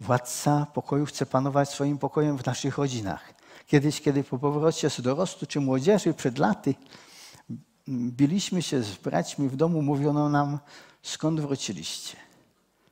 Władca 0.00 0.66
pokoju 0.74 1.06
chce 1.06 1.26
panować 1.26 1.68
swoim 1.68 1.98
pokojem 1.98 2.38
w 2.38 2.46
naszych 2.46 2.78
rodzinach. 2.78 3.34
Kiedyś, 3.66 4.00
kiedy 4.00 4.24
po 4.24 4.38
powrocie 4.38 4.90
z 4.90 5.00
dorostu 5.00 5.46
czy 5.46 5.60
młodzieży 5.60 6.14
przed 6.14 6.38
laty 6.38 6.74
biliśmy 7.88 8.62
się 8.62 8.82
z 8.82 8.96
braćmi 8.96 9.48
w 9.48 9.56
domu, 9.56 9.82
mówiono 9.82 10.28
nam, 10.28 10.58
skąd 11.02 11.40
wróciliście. 11.40 12.27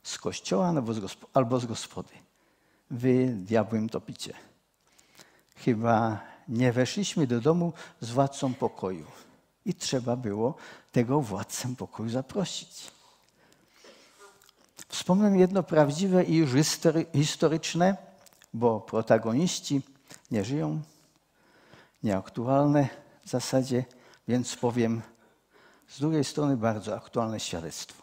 Z 0.07 0.19
kościoła 0.19 0.73
albo 1.35 1.61
z 1.61 1.67
gospody. 1.67 2.13
Wy 2.91 3.27
diabłem 3.27 3.89
topicie. 3.89 4.35
Chyba 5.57 6.21
nie 6.49 6.73
weszliśmy 6.73 7.27
do 7.27 7.41
domu 7.41 7.73
z 8.01 8.11
władcą 8.11 8.55
pokoju 8.55 9.07
i 9.65 9.75
trzeba 9.75 10.17
było 10.17 10.55
tego 10.93 11.21
władcę 11.21 11.77
pokoju 11.77 12.11
zaprosić. 12.11 12.91
Wspomnę 14.89 15.39
jedno 15.39 15.63
prawdziwe 15.63 16.25
i 16.25 16.37
już 16.37 16.51
historyczne, 17.15 17.97
bo 18.55 18.81
protagoniści 18.81 19.83
nie 20.31 20.45
żyją, 20.45 20.83
nieaktualne 22.03 22.89
w 23.25 23.29
zasadzie, 23.29 23.85
więc 24.29 24.57
powiem 24.57 25.03
z 25.89 26.01
drugiej 26.01 26.25
strony 26.25 26.57
bardzo 26.57 26.97
aktualne 26.97 27.41
świadectwo. 27.41 28.03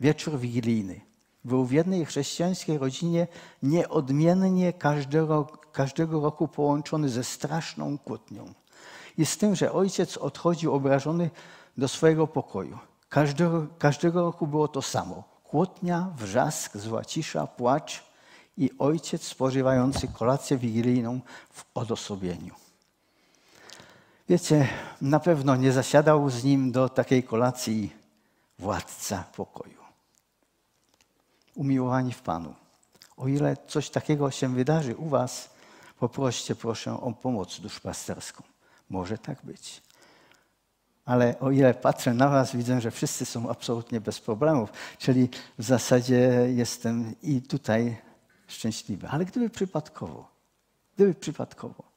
Wieczór 0.00 0.38
wigilijny 0.38 1.11
był 1.44 1.64
w 1.64 1.72
jednej 1.72 2.06
chrześcijańskiej 2.06 2.78
rodzinie 2.78 3.26
nieodmiennie 3.62 4.72
każdego, 4.72 5.46
każdego 5.72 6.20
roku 6.20 6.48
połączony 6.48 7.08
ze 7.08 7.24
straszną 7.24 7.98
kłótnią. 7.98 8.52
I 9.18 9.26
z 9.26 9.36
tym, 9.38 9.56
że 9.56 9.72
ojciec 9.72 10.16
odchodził 10.16 10.74
obrażony 10.74 11.30
do 11.78 11.88
swojego 11.88 12.26
pokoju. 12.26 12.78
Każdego, 13.08 13.66
każdego 13.78 14.22
roku 14.22 14.46
było 14.46 14.68
to 14.68 14.82
samo. 14.82 15.24
Kłótnia, 15.44 16.10
wrzask, 16.16 16.76
zła 16.76 17.04
cisza, 17.04 17.46
płacz 17.46 18.04
i 18.56 18.70
ojciec 18.78 19.22
spożywający 19.22 20.08
kolację 20.08 20.58
wigilijną 20.58 21.20
w 21.52 21.64
odosobieniu. 21.74 22.54
Wiecie, 24.28 24.68
na 25.00 25.20
pewno 25.20 25.56
nie 25.56 25.72
zasiadał 25.72 26.30
z 26.30 26.44
nim 26.44 26.72
do 26.72 26.88
takiej 26.88 27.22
kolacji 27.22 27.92
władca 28.58 29.24
pokoju. 29.36 29.81
Umiłowani 31.54 32.12
w 32.12 32.22
Panu, 32.22 32.54
o 33.16 33.28
ile 33.28 33.56
coś 33.68 33.90
takiego 33.90 34.30
się 34.30 34.54
wydarzy 34.54 34.96
u 34.96 35.08
Was, 35.08 35.50
poproście 35.98 36.54
proszę 36.54 37.00
o 37.00 37.12
pomoc 37.12 37.60
duszpasterską. 37.60 38.42
Może 38.90 39.18
tak 39.18 39.38
być. 39.44 39.82
Ale 41.04 41.38
o 41.40 41.50
ile 41.50 41.74
patrzę 41.74 42.14
na 42.14 42.28
Was, 42.28 42.56
widzę, 42.56 42.80
że 42.80 42.90
wszyscy 42.90 43.24
są 43.24 43.50
absolutnie 43.50 44.00
bez 44.00 44.20
problemów, 44.20 44.72
czyli 44.98 45.28
w 45.58 45.64
zasadzie 45.64 46.46
jestem 46.54 47.14
i 47.22 47.42
tutaj 47.42 47.96
szczęśliwy. 48.46 49.08
Ale 49.08 49.24
gdyby 49.24 49.50
przypadkowo, 49.50 50.28
gdyby 50.96 51.14
przypadkowo, 51.14 51.92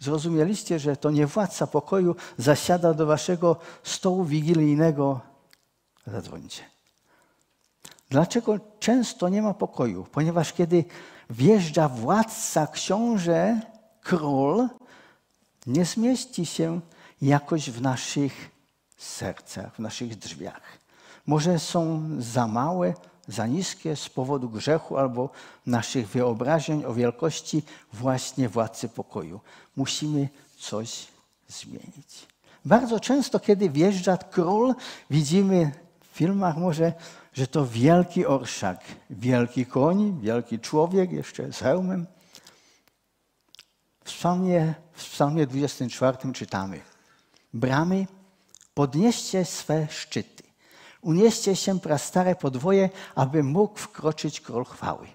Zrozumieliście, 0.00 0.78
że 0.78 0.96
to 0.96 1.10
nie 1.10 1.26
władca 1.26 1.66
pokoju 1.66 2.16
zasiada 2.38 2.94
do 2.94 3.06
waszego 3.06 3.56
stołu 3.82 4.24
wigilijnego. 4.24 5.20
Zadzwońcie. 6.06 6.62
Dlaczego 8.10 8.58
często 8.78 9.28
nie 9.28 9.42
ma 9.42 9.54
pokoju? 9.54 10.06
Ponieważ 10.12 10.52
kiedy 10.52 10.84
wjeżdża 11.30 11.88
władca, 11.88 12.66
książę, 12.66 13.60
król, 14.02 14.68
nie 15.66 15.84
zmieści 15.84 16.46
się 16.46 16.80
jakoś 17.22 17.70
w 17.70 17.82
naszych 17.82 18.50
sercach, 18.96 19.74
w 19.74 19.78
naszych 19.78 20.18
drzwiach. 20.18 20.62
Może 21.26 21.58
są 21.58 22.08
za 22.18 22.46
małe, 22.46 22.94
za 23.28 23.46
niskie 23.46 23.96
z 23.96 24.08
powodu 24.08 24.48
grzechu 24.48 24.96
albo 24.96 25.30
naszych 25.66 26.08
wyobrażeń 26.08 26.84
o 26.84 26.94
wielkości 26.94 27.62
właśnie 27.92 28.48
władcy 28.48 28.88
pokoju. 28.88 29.40
Musimy 29.76 30.28
coś 30.58 31.06
zmienić. 31.48 32.26
Bardzo 32.64 33.00
często, 33.00 33.40
kiedy 33.40 33.70
wjeżdża 33.70 34.16
król, 34.16 34.74
widzimy 35.10 35.72
w 36.00 36.16
filmach 36.16 36.56
może, 36.56 36.92
że 37.32 37.46
to 37.46 37.66
wielki 37.66 38.26
orszak, 38.26 38.80
wielki 39.10 39.66
koń, 39.66 40.20
wielki 40.20 40.58
człowiek, 40.58 41.12
jeszcze 41.12 41.52
z 41.52 41.58
hełmem. 41.58 42.06
W 44.00 44.04
psalmie, 44.04 44.74
w 44.92 45.10
psalmie 45.10 45.46
24 45.46 46.32
czytamy 46.32 46.80
Bramy, 47.54 48.06
podnieście 48.74 49.44
swe 49.44 49.88
szczyty 49.90 50.40
Unieście 51.00 51.56
się 51.56 51.80
prastare 51.80 52.34
podwoje, 52.34 52.90
aby 53.14 53.42
mógł 53.42 53.78
wkroczyć 53.78 54.40
król 54.40 54.64
chwały. 54.64 55.06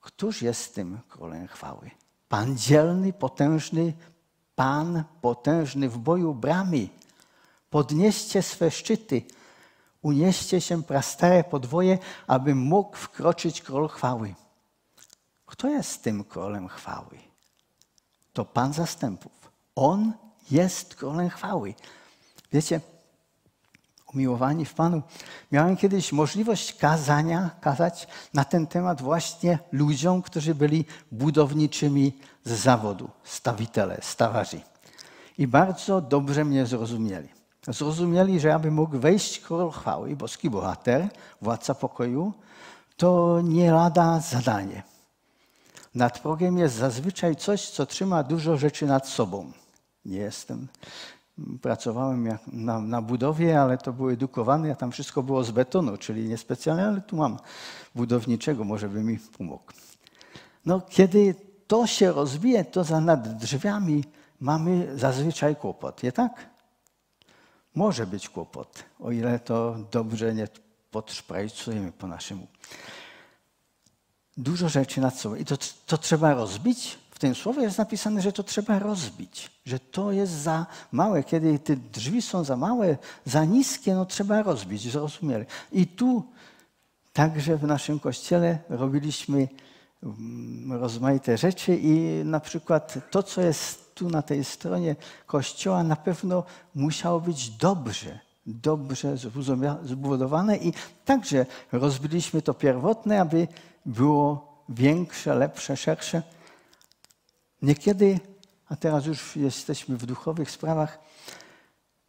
Któż 0.00 0.42
jest 0.42 0.74
tym 0.74 0.98
królem 1.08 1.46
chwały? 1.46 1.90
Pan 2.28 2.58
dzielny, 2.58 3.12
potężny, 3.12 3.92
Pan 4.54 5.04
potężny 5.20 5.88
w 5.88 5.98
boju 5.98 6.34
bramy. 6.34 6.88
Podnieście 7.70 8.42
swe 8.42 8.70
szczyty, 8.70 9.22
unieście 10.06 10.60
się 10.60 10.82
prastare 10.82 11.44
podwoje, 11.44 11.98
aby 12.26 12.54
mógł 12.54 12.96
wkroczyć 12.96 13.62
król 13.62 13.88
chwały. 13.88 14.34
Kto 15.46 15.68
jest 15.68 16.02
tym 16.02 16.24
królem 16.24 16.68
chwały? 16.68 17.18
To 18.32 18.44
Pan 18.44 18.72
zastępów. 18.72 19.32
On 19.76 20.12
jest 20.50 20.94
królem 20.94 21.30
chwały. 21.30 21.74
Wiecie, 22.52 22.80
umiłowani 24.14 24.64
w 24.64 24.74
Panu. 24.74 25.02
Miałem 25.52 25.76
kiedyś 25.76 26.12
możliwość 26.12 26.74
kazania, 26.74 27.50
kazać 27.60 28.08
na 28.34 28.44
ten 28.44 28.66
temat 28.66 29.02
właśnie 29.02 29.58
ludziom, 29.72 30.22
którzy 30.22 30.54
byli 30.54 30.84
budowniczymi 31.12 32.18
z 32.44 32.50
zawodu, 32.50 33.10
stawitele, 33.24 33.98
stawarzy. 34.02 34.60
I 35.38 35.46
bardzo 35.46 36.00
dobrze 36.00 36.44
mnie 36.44 36.66
zrozumieli. 36.66 37.35
Zrozumieli, 37.68 38.40
że 38.40 38.54
aby 38.54 38.70
mógł 38.70 38.98
wejść 38.98 39.40
król 39.40 39.70
chwały, 39.70 40.16
boski 40.16 40.50
bohater, 40.50 41.08
władca 41.42 41.74
pokoju, 41.74 42.32
to 42.96 43.40
nie 43.44 43.72
lada 43.72 44.20
zadanie. 44.20 44.82
Nad 45.94 46.18
progiem 46.18 46.58
jest 46.58 46.74
zazwyczaj 46.74 47.36
coś, 47.36 47.70
co 47.70 47.86
trzyma 47.86 48.22
dużo 48.22 48.56
rzeczy 48.56 48.86
nad 48.86 49.08
sobą. 49.08 49.52
Nie 50.04 50.18
jestem 50.18 50.68
Pracowałem 51.62 52.38
na, 52.52 52.80
na, 52.80 53.02
budowie, 53.02 53.60
ale 53.60 53.78
to 53.78 53.92
był 53.92 54.10
edukowany, 54.10 54.72
a 54.72 54.74
tam 54.74 54.92
wszystko 54.92 55.22
było 55.22 55.44
z 55.44 55.50
betonu, 55.50 55.96
czyli 55.96 56.28
niespecjalnie, 56.28 56.86
ale 56.86 57.00
tu 57.00 57.16
mam 57.16 57.38
budowniczego, 57.94 58.64
może 58.64 58.88
by 58.88 59.02
mi 59.04 59.18
pomógł. 59.38 59.64
No, 60.66 60.80
kiedy 60.80 61.34
to 61.66 61.86
się 61.86 62.12
rozbije, 62.12 62.64
to 62.64 62.84
za 62.84 63.00
nad 63.00 63.36
drzwiami 63.38 64.04
mamy 64.40 64.98
zazwyczaj 64.98 65.56
kłopot, 65.56 66.02
nie 66.02 66.12
tak? 66.12 66.46
Może 67.76 68.06
być 68.06 68.28
kłopot, 68.28 68.84
o 69.00 69.10
ile 69.12 69.38
to 69.38 69.76
dobrze 69.90 70.34
nie 70.34 70.48
podszprajcujemy 70.90 71.92
po 71.92 72.06
naszemu. 72.06 72.46
Dużo 74.36 74.68
rzeczy 74.68 75.00
nad 75.00 75.18
sobą. 75.18 75.34
I 75.34 75.44
to, 75.44 75.56
to 75.86 75.98
trzeba 75.98 76.34
rozbić, 76.34 76.98
w 77.10 77.18
tym 77.18 77.34
słowie 77.34 77.62
jest 77.62 77.78
napisane, 77.78 78.22
że 78.22 78.32
to 78.32 78.42
trzeba 78.42 78.78
rozbić, 78.78 79.50
że 79.66 79.78
to 79.78 80.12
jest 80.12 80.32
za 80.32 80.66
małe. 80.92 81.24
Kiedy 81.24 81.58
te 81.58 81.76
drzwi 81.76 82.22
są 82.22 82.44
za 82.44 82.56
małe, 82.56 82.96
za 83.24 83.44
niskie, 83.44 83.94
no 83.94 84.06
trzeba 84.06 84.42
rozbić, 84.42 84.92
zrozumieli. 84.92 85.44
I 85.72 85.86
tu 85.86 86.22
także 87.12 87.56
w 87.56 87.62
naszym 87.62 87.98
kościele 87.98 88.58
robiliśmy 88.68 89.48
mm, 90.02 90.72
rozmaite 90.72 91.38
rzeczy 91.38 91.78
i 91.82 92.24
na 92.24 92.40
przykład 92.40 92.98
to, 93.10 93.22
co 93.22 93.40
jest 93.40 93.85
tu 93.96 94.10
na 94.10 94.22
tej 94.22 94.44
stronie 94.44 94.96
kościoła, 95.26 95.82
na 95.82 95.96
pewno 95.96 96.44
musiało 96.74 97.20
być 97.20 97.50
dobrze, 97.50 98.18
dobrze 98.46 99.16
zbudowane 99.84 100.56
i 100.56 100.72
także 101.04 101.46
rozbiliśmy 101.72 102.42
to 102.42 102.54
pierwotne, 102.54 103.20
aby 103.20 103.48
było 103.86 104.56
większe, 104.68 105.34
lepsze, 105.34 105.76
szersze. 105.76 106.22
Niekiedy, 107.62 108.20
a 108.68 108.76
teraz 108.76 109.06
już 109.06 109.36
jesteśmy 109.36 109.96
w 109.96 110.06
duchowych 110.06 110.50
sprawach, 110.50 110.98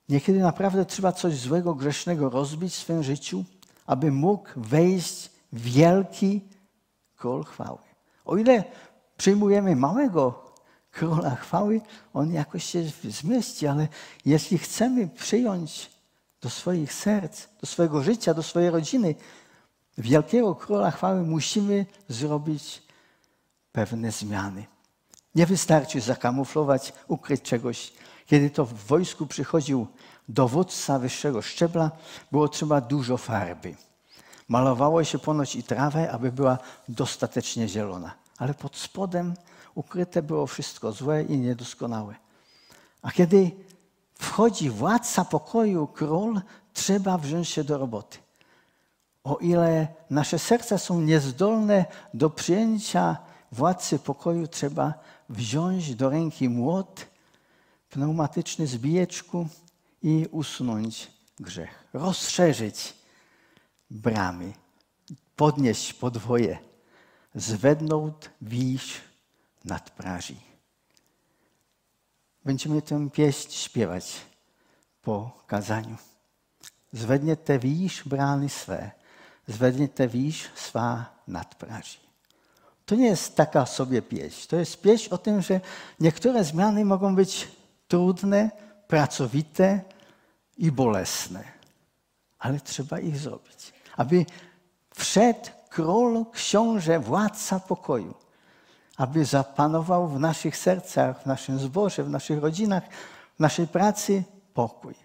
niekiedy 0.09 0.39
naprawdę 0.39 0.85
trzeba 0.85 1.11
coś 1.11 1.35
złego, 1.35 1.75
grzesznego 1.75 2.29
rozbić 2.29 2.73
w 2.73 2.79
swoim 2.79 3.03
życiu, 3.03 3.45
aby 3.85 4.11
mógł 4.11 4.49
wejść 4.55 5.31
wielki 5.53 6.41
król 7.15 7.43
chwały. 7.43 7.79
O 8.25 8.37
ile 8.37 8.63
przyjmujemy 9.17 9.75
małego 9.75 10.46
króla 10.97 11.35
chwały, 11.35 11.81
on 12.13 12.33
jakoś 12.33 12.63
się 12.63 12.83
zmieści, 13.03 13.67
ale 13.67 13.87
jeśli 14.25 14.57
chcemy 14.57 15.07
przyjąć 15.07 15.89
do 16.41 16.49
swoich 16.49 16.93
serc, 16.93 17.47
do 17.61 17.67
swojego 17.67 18.03
życia, 18.03 18.33
do 18.33 18.43
swojej 18.43 18.69
rodziny 18.69 19.15
wielkiego 19.97 20.55
króla 20.55 20.91
chwały, 20.91 21.23
musimy 21.23 21.85
zrobić 22.09 22.83
pewne 23.71 24.11
zmiany. 24.11 24.65
Nie 25.35 25.45
wystarczy 25.45 26.01
zakamuflować, 26.01 26.93
ukryć 27.07 27.41
czegoś. 27.41 27.93
Kiedy 28.25 28.49
to 28.49 28.65
w 28.65 28.73
wojsku 28.73 29.27
przychodził 29.27 29.87
dowódca 30.29 30.99
wyższego 30.99 31.41
szczebla, 31.41 31.91
było 32.31 32.47
trzeba 32.47 32.81
dużo 32.81 33.17
farby. 33.17 33.75
Malowało 34.47 35.03
się 35.03 35.19
ponoć 35.19 35.55
i 35.55 35.63
trawę, 35.63 36.11
aby 36.11 36.31
była 36.31 36.57
dostatecznie 36.89 37.67
zielona, 37.67 38.13
ale 38.37 38.53
pod 38.53 38.77
spodem 38.77 39.33
ukryte 39.77 40.21
było 40.21 40.47
wszystko 40.47 40.91
złe 40.91 41.23
i 41.23 41.37
niedoskonałe. 41.37 42.15
A 43.01 43.11
kiedy 43.11 43.51
wchodzi 44.13 44.69
władca 44.69 45.25
pokoju, 45.25 45.87
król, 45.87 46.41
trzeba 46.73 47.17
wziąć 47.17 47.49
się 47.49 47.63
do 47.63 47.77
roboty. 47.77 48.17
O 49.23 49.37
ile 49.37 49.87
nasze 50.09 50.39
serca 50.39 50.77
są 50.77 51.01
niezdolne 51.01 51.85
do 52.13 52.29
przyjęcia 52.29 53.17
władcy 53.51 53.99
pokoju, 53.99 54.47
trzeba 54.47 54.93
wziąć 55.29 55.95
do 55.95 56.09
ręki 56.09 56.49
młot 56.49 57.07
pneumatyczny 57.89 58.67
z 58.67 58.77
bijeczku 58.77 59.47
i 60.03 60.27
usunąć 60.31 61.11
grzech. 61.39 61.83
Rozszerzyć 61.93 62.93
bramy, 63.89 64.53
podnieść 65.35 65.93
podwoje, 65.93 66.57
zvednout 67.35 68.29
výš 68.41 69.06
nad 69.67 69.89
prażi. 69.89 70.39
Będziemy 72.45 72.81
tę 72.81 73.09
pieśń 73.09 73.51
śpiewać 73.51 74.15
po 75.01 75.43
kazaniu. 75.47 75.97
Zvedněte 76.93 77.59
výš 77.59 78.03
brány 78.07 78.49
své, 78.49 78.91
zvedněte 79.47 80.07
výš 80.07 80.49
svá 80.55 81.05
nadpraží. 81.27 81.99
To 82.85 82.95
nie 82.95 83.07
jest 83.07 83.35
taka 83.35 83.65
sobie 83.65 84.01
pieśń. 84.01 84.47
To 84.49 84.55
jest 84.55 84.81
pieśń 84.81 85.13
o 85.13 85.17
tym, 85.17 85.41
że 85.41 85.59
niektóre 85.99 86.43
zmiany 86.43 86.85
mogą 86.85 87.15
być 87.15 87.47
trudne, 87.87 88.51
pracowite 88.87 89.81
i 90.57 90.71
bolesne, 90.71 91.43
ale 92.39 92.59
trzeba 92.59 92.99
ich 92.99 93.17
zrobić. 93.17 93.73
Aby 93.97 94.25
wszedł 94.95 95.49
król, 95.69 96.25
książę, 96.31 96.99
władca 96.99 97.59
pokoju, 97.59 98.13
aby 98.97 99.25
zapanował 99.25 100.07
w 100.07 100.19
naszych 100.19 100.57
sercach, 100.57 101.23
w 101.23 101.25
naszym 101.25 101.59
zborze, 101.59 102.03
w 102.03 102.09
naszych 102.09 102.39
rodzinach, 102.39 102.83
w 103.35 103.39
naszej 103.39 103.67
pracy 103.67 104.23
pokój. 104.53 104.95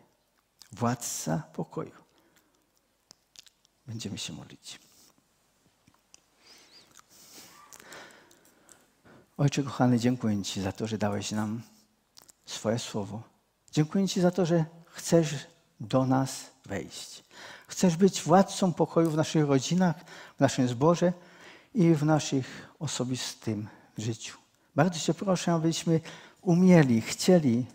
Władca 0.73 1.43
pokoju. 1.53 1.93
Będziemy 3.87 4.19
się 4.19 4.33
modlić. 4.33 4.81
Ojcze 9.37 9.63
kochany, 9.63 9.99
dziękuję 9.99 10.43
Ci 10.43 10.63
za 10.63 10.73
to, 10.73 10.87
że 10.87 10.99
dałeś 10.99 11.31
nam 11.31 11.63
swoje 12.47 12.79
słowo. 12.79 13.23
Dziękuję 13.73 14.09
Ci 14.09 14.21
za 14.21 14.31
to, 14.31 14.47
że 14.47 14.65
chcesz 14.87 15.35
do 15.81 16.07
nas 16.07 16.51
wejść. 16.67 17.25
Chcesz 17.67 17.97
być 17.97 18.23
władcą 18.23 18.73
pokoju 18.73 19.11
w 19.11 19.17
naszych 19.17 19.47
rodzinach, 19.47 19.97
w 20.37 20.41
naszym 20.41 20.69
zborze 20.69 21.13
i 21.75 21.95
w 21.95 22.05
naszych 22.05 22.69
osobistym 22.79 23.69
życiu. 23.99 24.39
Bardzo 24.75 25.01
Cię 25.01 25.15
proszę, 25.15 25.53
abyśmy 25.53 26.01
umieli, 26.43 27.01
chcieli, 27.01 27.67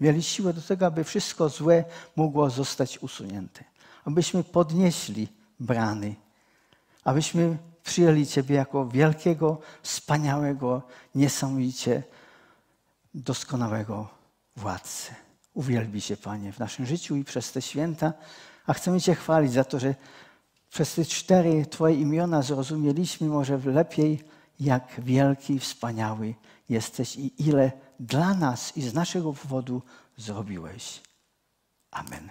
mieli 0.00 0.22
siłę 0.22 0.52
do 0.52 0.62
tego, 0.62 0.86
aby 0.86 1.04
wszystko 1.04 1.48
złe 1.48 1.84
mogło 2.16 2.50
zostać 2.50 2.98
usunięte. 2.98 3.64
Abyśmy 4.04 4.44
podnieśli 4.44 5.28
brany, 5.60 6.14
abyśmy 7.04 7.58
przyjęli 7.84 8.26
Ciebie 8.26 8.54
jako 8.54 8.88
wielkiego, 8.88 9.60
wspaniałego, 9.82 10.82
niesamowicie 11.14 12.02
doskonałego 13.14 14.08
władcę. 14.56 15.14
Uwielbi 15.54 16.00
się, 16.00 16.16
Panie, 16.16 16.52
w 16.52 16.58
naszym 16.58 16.86
życiu 16.86 17.16
i 17.16 17.24
przez 17.24 17.52
te 17.52 17.62
święta, 17.62 18.12
a 18.66 18.72
chcemy 18.72 19.00
Cię 19.00 19.14
chwalić 19.14 19.52
za 19.52 19.64
to, 19.64 19.78
że 19.78 19.94
przez 20.70 20.94
te 20.94 21.04
cztery 21.04 21.66
Twoje 21.66 21.94
imiona 21.94 22.42
zrozumieliśmy 22.42 23.28
może 23.28 23.58
lepiej, 23.58 24.24
jak 24.60 25.00
wielki, 25.00 25.58
wspaniały 25.58 26.34
jesteś 26.68 27.16
i 27.16 27.42
ile 27.48 27.72
dla 28.00 28.34
nas 28.34 28.76
i 28.76 28.82
z 28.82 28.94
naszego 28.94 29.32
powodu 29.32 29.82
zrobiłeś. 30.16 31.02
Amen. 31.90 32.30